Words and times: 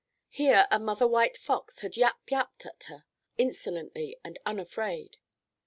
Here 0.31 0.65
a 0.71 0.79
mother 0.79 1.07
white 1.07 1.37
fox 1.37 1.81
had 1.81 1.95
yap 1.95 2.21
yaped 2.27 2.65
at 2.65 2.85
her, 2.85 3.05
insolently 3.37 4.17
and 4.23 4.39
unafraid. 4.47 5.17